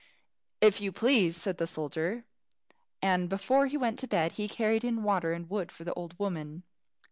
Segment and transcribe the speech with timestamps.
[0.61, 2.25] "If you please," said the soldier,
[3.03, 6.17] and before he went to bed he carried in water and wood for the old
[6.17, 6.63] woman.